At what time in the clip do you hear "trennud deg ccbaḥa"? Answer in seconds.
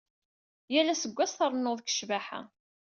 1.33-2.41